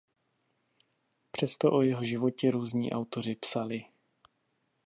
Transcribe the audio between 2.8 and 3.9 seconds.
autoři psali.